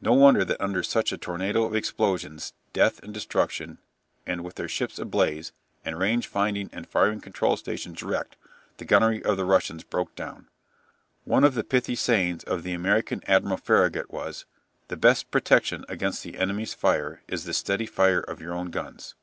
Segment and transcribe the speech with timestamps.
[0.00, 3.78] No wonder that under such a tornado of explosions, death and destruction,
[4.26, 5.52] and with their ships ablaze,
[5.84, 8.34] and range finding and fire controlling stations wrecked,
[8.78, 10.48] the gunnery of the Russians broke down.
[11.22, 14.44] One of the pithy sayings of the American Admiral Farragut was:
[14.88, 19.14] "The best protection against the enemy's fire is the steady fire of your own guns."